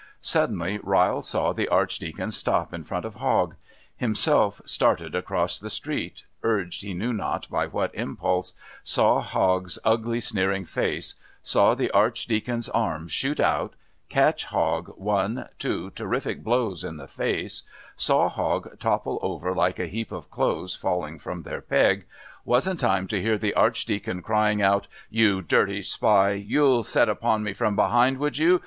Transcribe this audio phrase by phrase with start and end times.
[0.23, 3.53] Suddenly Ryle saw the Archdeacon stop in front of Hogg;
[3.95, 8.53] himself started across the street, urged he knew not by what impulse,
[8.83, 13.75] saw Hogg's ugly sneering face, saw the Archdeacon's arm shoot out,
[14.09, 17.61] catch Hogg one, two terrific blows in the face,
[17.95, 22.07] saw Hogg topple over like a heap of clothes falling from their peg,
[22.43, 26.31] was in time to hear the Archdeacon crying out, "You dirty spy!
[26.31, 28.59] You'd set upon me from behind, would you?